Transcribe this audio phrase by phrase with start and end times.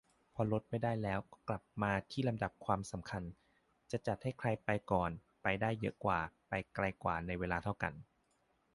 [0.35, 3.23] พอลดไม่ได้แล้ว ก็กลับมาที่ลำดับความสำคัญ
[3.91, 5.11] จะจัดให้ใครไปก่อน-
[5.43, 7.93] ไปได้เยอะกว่า-ไกลกว่าในเวลาเท่ากัน